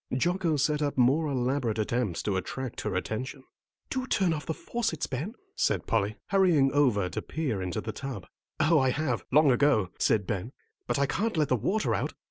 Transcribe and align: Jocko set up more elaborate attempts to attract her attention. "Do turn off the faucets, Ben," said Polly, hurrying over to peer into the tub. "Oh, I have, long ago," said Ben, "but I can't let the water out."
Jocko 0.17 0.57
set 0.57 0.81
up 0.81 0.97
more 0.97 1.27
elaborate 1.27 1.77
attempts 1.77 2.23
to 2.23 2.35
attract 2.35 2.81
her 2.81 2.95
attention. 2.95 3.43
"Do 3.91 4.07
turn 4.07 4.33
off 4.33 4.47
the 4.47 4.53
faucets, 4.55 5.05
Ben," 5.05 5.35
said 5.55 5.85
Polly, 5.85 6.15
hurrying 6.29 6.71
over 6.71 7.07
to 7.07 7.21
peer 7.21 7.61
into 7.61 7.81
the 7.81 7.91
tub. 7.93 8.25
"Oh, 8.59 8.79
I 8.79 8.89
have, 8.89 9.23
long 9.31 9.51
ago," 9.51 9.91
said 9.99 10.25
Ben, 10.25 10.53
"but 10.87 10.97
I 10.97 11.05
can't 11.05 11.37
let 11.37 11.49
the 11.49 11.55
water 11.55 11.93
out." 11.93 12.15